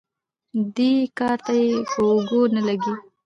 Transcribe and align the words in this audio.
دې 0.75 0.91
کار 1.17 1.37
ته 1.45 1.51
مې 1.57 1.79
اوږه 1.93 2.41
نه 2.55 2.61
لګېږي. 2.67 2.93